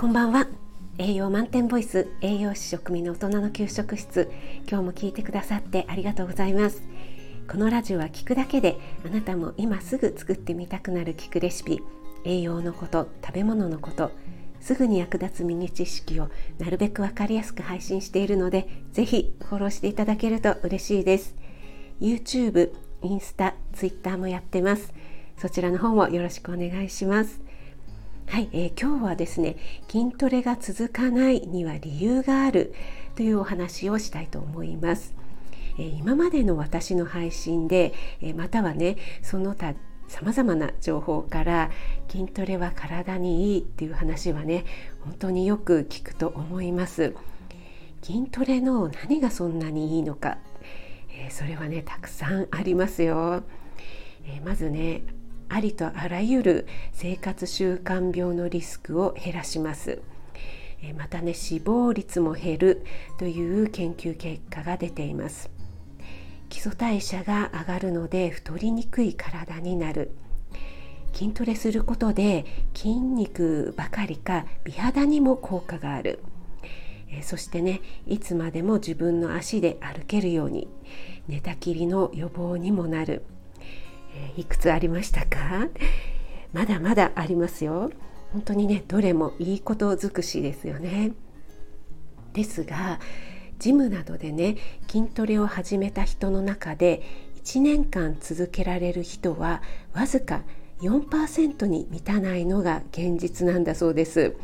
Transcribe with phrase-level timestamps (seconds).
[0.00, 0.46] こんばんは。
[0.96, 4.32] 栄養満点ボイス栄養士食味の大人の給食室。
[4.66, 6.80] 今日も聞いてくださってありがとうございます。
[7.46, 11.82] このラジオは聞くだけであなたも今すぐ作ってみたくなる聞くレシピ
[12.24, 14.10] 栄養のこと食べ物のこと
[14.58, 21.36] すぐに役立つミニ知識をなるべくわかりやすく配信しているのでぜひフォローしていただけると嬉しいです。
[22.00, 22.70] YouTube、
[23.02, 24.94] インスタ、Twitter もやってます。
[25.36, 27.49] そちらの方もよろしくお願いします。
[28.26, 29.56] はい、えー、今日はですね
[29.90, 32.74] 筋トレが続かないには理由がある
[33.16, 35.14] というお話をしたいと思います、
[35.78, 39.74] えー、今までの私の配信で、えー、またはねその他
[40.08, 41.70] さまざまな情報から
[42.08, 44.64] 筋トレは体にいいっていう話はね
[45.04, 47.14] 本当によく聞くと思います。
[48.02, 50.38] 筋トレの何がそんなにいいのか、
[51.14, 53.42] えそれはねたくさんありますよ、
[54.24, 55.02] えまずね
[55.50, 60.00] ありとあらゆる生活習慣病のリスクを減らします。
[60.96, 62.86] またね死亡率も減る
[63.18, 65.50] という研究結果が出ています。
[66.48, 70.12] 基礎代謝が上がるので太りにくい体になる。
[71.12, 76.20] 筋トレすることで筋肉ばかりか美肌にも効果がある。
[77.22, 80.68] そしてねいつまでも自分の足で歩けるように
[81.26, 83.24] 寝たきりの予防にもなる。
[84.36, 85.68] いくつありましたか？
[86.52, 87.90] まだまだありますよ。
[88.32, 91.12] 本当にねどれもいいこと尽くしですよね。
[92.32, 93.00] ですが
[93.58, 94.56] ジムなどでね
[94.88, 97.02] 筋トレを始めた人の中で
[97.44, 100.42] 1年間続けられる人はわずか
[100.80, 104.36] 4%に満たないのが現実なんだそうです。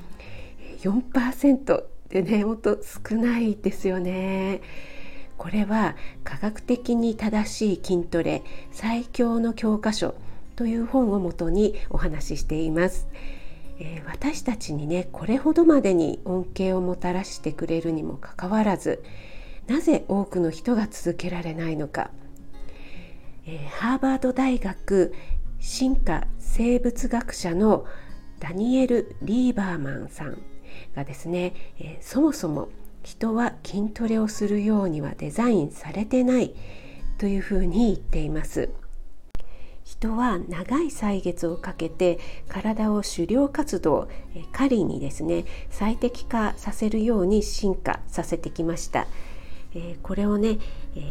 [0.82, 4.60] 4%ってねほんと少ないですよね。
[5.38, 8.42] これは科学的に正しい筋トレ
[8.72, 10.14] 最強の教科書
[10.56, 13.08] という本をもとにお話ししています、
[13.78, 19.02] えー、私たちにねこれほどまでに恩恵をもたらしてくれるにもかかわらず
[19.66, 22.10] なぜ多くの人が続けられないのか、
[23.46, 25.12] えー、ハーバード大学
[25.60, 27.84] 進化生物学者の
[28.40, 30.38] ダニエル・リーバーマンさん
[30.94, 32.68] がですね、えー、そもそも
[33.06, 36.52] 人は筋トレをするようにはデザインされてない
[37.18, 38.68] というふうに言っています。
[39.84, 42.18] 人は長い歳月をかけて
[42.48, 44.08] 体を狩猟活動
[44.50, 49.06] 狩りにですね最適化させるように進化させてきました。
[50.02, 50.58] これをね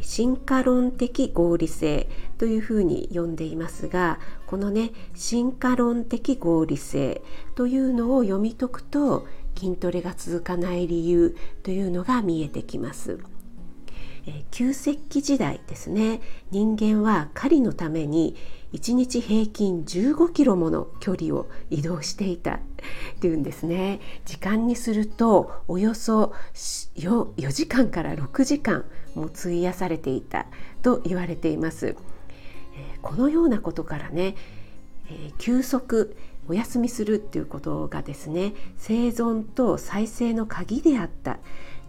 [0.02, 7.22] 進化論的合理性というふうに呼んでいますがこのね進化論的合理性
[7.54, 13.20] というのを読み解くと筋トレが続かない理由というのが見えてきます。
[14.28, 16.22] え旧石器時代ですね。
[16.52, 18.36] 人間は狩りのために
[18.74, 22.56] 1日平均15キロもの距離を移動していた。
[22.56, 22.60] っ
[23.20, 24.00] ていうんですね。
[24.26, 30.48] 時間にするとおよそ 4, 4時間から6時間も費やされていた。
[30.82, 31.96] と言われています、
[32.76, 34.36] えこのようなことからね、
[35.10, 36.16] え休息
[36.48, 41.40] お休みするっていうことがですね生存と再生の鍵であった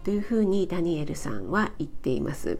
[0.03, 2.59] というふうにダニエルさんは言っています。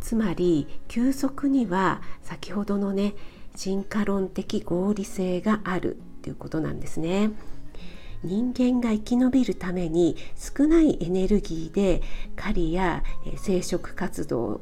[0.00, 3.14] つまり休息には先ほどのね
[3.54, 7.30] 進化論的合理性があるということなんですね。
[8.22, 12.02] 人間が生き延びるために少ないエネルギーで
[12.34, 13.04] 狩りや
[13.36, 14.60] 生殖活動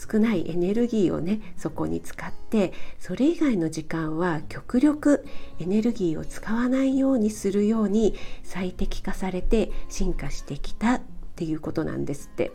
[0.00, 5.26] 少ないエネルギーをねそこに使ってそれ以外の時間は極力
[5.58, 11.00] エネルギーを使わないようにするように最適化されて進化してきたっ
[11.36, 12.52] ていうことなんですって。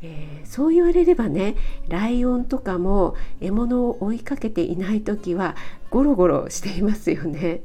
[0.00, 1.56] えー、そう言われればね
[1.88, 5.56] ライオンとかも獲物を追いかけていない時は
[5.90, 7.62] ゴロゴロしていますよね。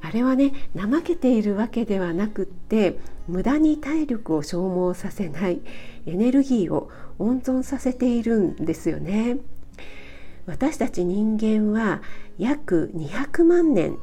[0.00, 5.60] あれはね怠けているわけではなくって無駄に体力を消耗させない
[6.06, 9.38] エネルギーを温存させているんですよね。
[10.46, 12.00] 私たち人間は
[12.38, 13.98] 約200万年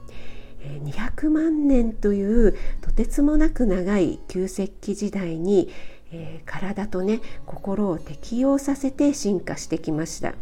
[0.83, 5.71] 200万年というとてつもなく長い旧石器時代に、
[6.11, 10.33] えー、体とね心を適応させて進化してきました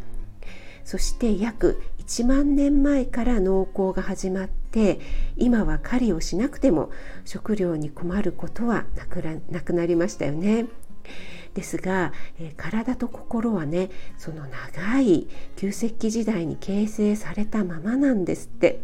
[0.84, 4.63] そして約1万年前から農耕が始まって
[5.38, 6.90] 今は狩りをしなくても
[7.26, 10.68] 食料に困ることはなくなくなりましたよね。
[11.54, 18.80] ですが、えー、体と心はねその長い旧石器時代に形成されたままなんですって。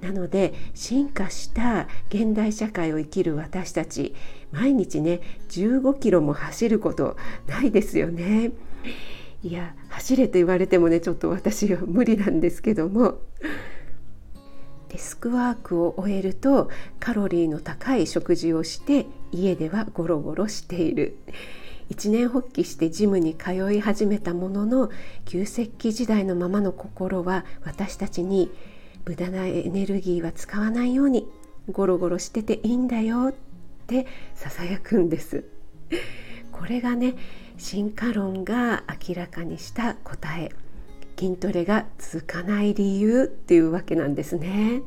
[0.00, 4.14] なので進化した現代社会を生きる私たち
[4.52, 7.16] 毎日ね15キロも走ること
[7.48, 8.52] ないですよね。
[9.42, 13.18] いや走れと言われてもねちょっと私は無理なんですけども
[14.88, 21.18] デスクワークを終えるとカロリーの高い食事をして家ではゴロゴロしている。
[21.90, 24.90] 一年発起してジムに通い始めたものの
[25.24, 28.50] 旧石器時代のままの心は私たちに
[29.06, 31.26] 無駄なエネルギーは使わないように
[31.70, 33.34] ゴロゴロしてていいんだよっ
[33.86, 35.44] てささやくんです。
[36.52, 37.14] これがね
[37.56, 40.50] 進化論が明らかにした答え。
[41.18, 44.82] 筋トレが続かない理由っていうわけなんですね。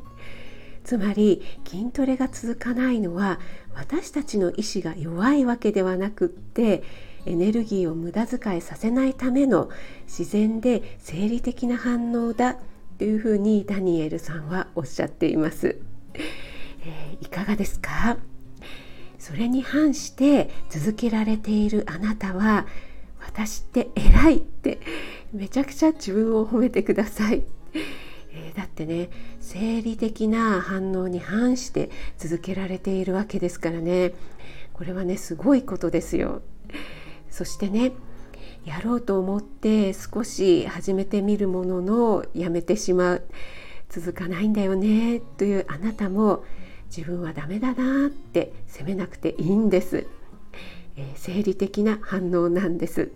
[0.84, 3.38] つまり筋トレが続かないのは
[3.74, 6.82] 私たちの意志が弱いわけではなくって
[7.24, 9.70] エネルギーを無駄遣いさせないための
[10.06, 12.56] 自然で生理的な反応だ
[12.98, 15.78] というふうにダニエルさんはおっしゃっています、
[16.14, 18.16] えー、いかがですか？
[19.20, 22.66] それに反して続けられているあなたは
[23.34, 24.78] 私って偉いって
[25.32, 27.42] めちゃくちゃ自分を褒めてください。
[28.34, 29.08] えー、だってね
[29.40, 34.12] 生理的な反応に反して続けられているわけですからね。
[34.72, 36.42] これはねすごいことですよ。
[37.30, 37.92] そしてね
[38.64, 43.22] やろうと思って少し始めてみるもののやめてしまう。
[43.88, 46.44] 続かないんだよねというあなたも
[46.94, 50.06] 自分はダメだなって責めなくていいんです、
[50.96, 53.12] えー、生理的な反応なんです。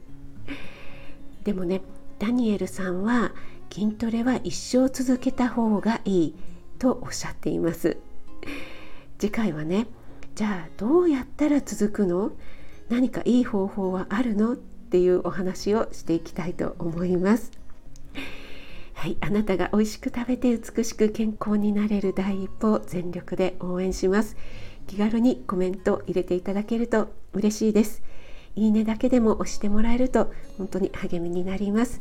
[1.47, 1.81] でもね
[2.19, 3.31] ダニエルさんは
[3.73, 6.35] 筋トレは一生続けた方がいい
[6.81, 7.99] とおっしゃっています。
[9.17, 9.87] 次回はね
[10.35, 12.33] じゃあどうやったら続くの？
[12.89, 14.55] 何かいい方法はあるの？
[14.55, 17.53] っていうお話をしていきたいと思います。
[18.95, 24.37] はいあなたが美味しく食べて美しく健康になれる第一歩全力で応援します。
[24.89, 28.03] 気軽にコメント入れていただけると嬉しいです。
[28.57, 32.01] いいねだけでも押してもらえると本当に励みになります。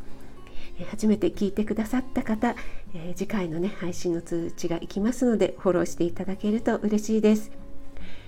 [0.89, 2.55] 初めて聞いてくださった方、
[2.93, 7.51] え次回のね配信の通知がいきますのでフォローしていただけると嬉しいです。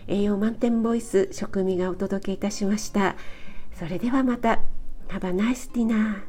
[0.07, 3.15] 栄養満点ボイス食味がお届けいたしました。
[3.75, 4.59] それではまた。
[5.09, 6.23] Have a nice dinner